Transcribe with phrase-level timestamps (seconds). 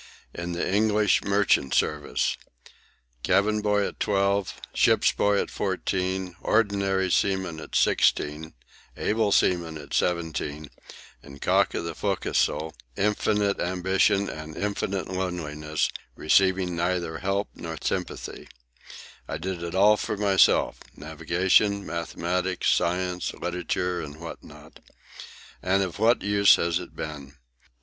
[0.33, 2.35] "In the English merchant service.
[3.21, 8.55] Cabin boy at twelve, ship's boy at fourteen, ordinary seaman at sixteen,
[8.97, 10.71] able seaman at seventeen,
[11.21, 18.47] and cock of the fo'c'sle, infinite ambition and infinite loneliness, receiving neither help nor sympathy,
[19.27, 24.79] I did it all for myself—navigation, mathematics, science, literature, and what not.
[25.61, 27.35] And of what use has it been?